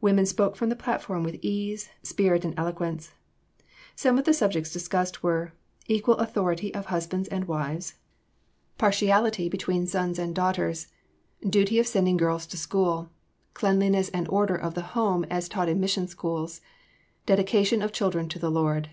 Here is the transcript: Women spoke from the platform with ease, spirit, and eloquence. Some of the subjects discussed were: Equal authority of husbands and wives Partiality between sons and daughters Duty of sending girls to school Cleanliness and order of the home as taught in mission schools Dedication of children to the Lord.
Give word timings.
Women 0.00 0.24
spoke 0.24 0.54
from 0.54 0.68
the 0.68 0.76
platform 0.76 1.24
with 1.24 1.36
ease, 1.42 1.88
spirit, 2.00 2.44
and 2.44 2.54
eloquence. 2.56 3.10
Some 3.96 4.18
of 4.20 4.24
the 4.24 4.32
subjects 4.32 4.72
discussed 4.72 5.24
were: 5.24 5.52
Equal 5.88 6.14
authority 6.18 6.72
of 6.72 6.86
husbands 6.86 7.26
and 7.26 7.48
wives 7.48 7.94
Partiality 8.78 9.48
between 9.48 9.88
sons 9.88 10.16
and 10.16 10.32
daughters 10.32 10.86
Duty 11.44 11.80
of 11.80 11.88
sending 11.88 12.16
girls 12.16 12.46
to 12.46 12.56
school 12.56 13.10
Cleanliness 13.54 14.10
and 14.10 14.28
order 14.28 14.54
of 14.54 14.74
the 14.74 14.82
home 14.94 15.24
as 15.24 15.48
taught 15.48 15.68
in 15.68 15.80
mission 15.80 16.06
schools 16.06 16.60
Dedication 17.26 17.82
of 17.82 17.90
children 17.90 18.28
to 18.28 18.38
the 18.38 18.52
Lord. 18.52 18.90